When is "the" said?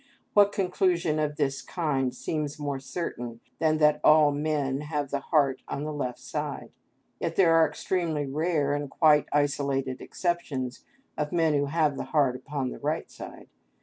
5.11-5.19, 5.83-5.93, 11.97-12.05, 12.71-12.79